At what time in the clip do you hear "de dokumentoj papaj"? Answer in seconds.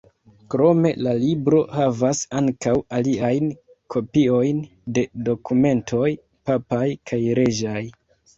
4.97-6.83